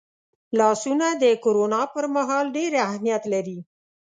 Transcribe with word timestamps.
لاسونه 0.57 1.07
د 1.23 1.25
کرونا 1.43 1.81
پرمهال 1.93 2.45
ډېر 2.57 2.71
اهمیت 2.87 3.23
لري 3.33 3.59